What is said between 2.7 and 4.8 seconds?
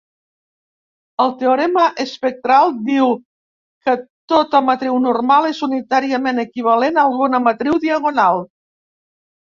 diu que tota